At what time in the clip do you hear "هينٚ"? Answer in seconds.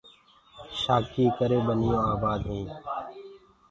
2.49-2.71